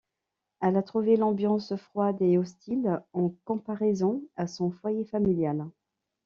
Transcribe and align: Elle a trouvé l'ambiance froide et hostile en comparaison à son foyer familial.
Elle 0.61 0.77
a 0.77 0.81
trouvé 0.81 1.15
l'ambiance 1.15 1.75
froide 1.75 2.19
et 2.21 2.39
hostile 2.39 3.03
en 3.13 3.35
comparaison 3.45 4.23
à 4.35 4.47
son 4.47 4.71
foyer 4.71 5.05
familial. 5.05 5.67